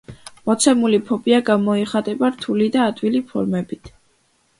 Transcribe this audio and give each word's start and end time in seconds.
მოცემული 0.49 0.99
ფობია 1.09 1.41
გამოიხატება 1.49 2.31
რთული 2.37 2.71
და 2.77 2.87
ადვილი 2.93 3.21
ფორმებით. 3.33 3.93